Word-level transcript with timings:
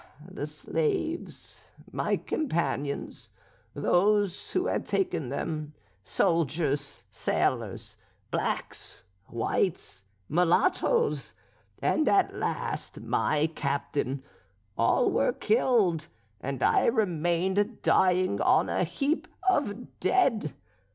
The 0.31 0.47
slaves, 0.47 1.63
my 1.91 2.17
companions, 2.17 3.29
those 3.75 4.49
who 4.49 4.65
had 4.65 4.83
taken 4.83 5.29
them, 5.29 5.75
soldiers, 6.03 7.03
sailors, 7.11 7.97
blacks, 8.31 9.03
whites, 9.27 10.05
mulattoes, 10.27 11.33
and 11.83 12.09
at 12.09 12.33
last 12.33 13.01
my 13.01 13.51
captain, 13.53 14.23
all 14.75 15.11
were 15.11 15.33
killed, 15.33 16.07
and 16.39 16.63
I 16.63 16.87
remained 16.87 17.83
dying 17.83 18.41
on 18.41 18.69
a 18.69 18.83
heap 18.83 19.27
of 19.51 19.99
dead. 19.99 20.55